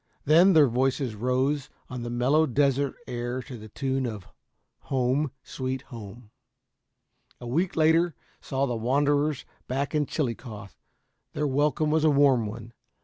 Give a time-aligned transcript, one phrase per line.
[0.25, 4.25] Then their voices rose on the mellow desert air to the tune of
[4.85, 6.31] "Home, Sweet Home."
[7.39, 10.73] A week later saw the wanderers back in Chillicothe.
[11.33, 12.73] Their welcome was a warm one.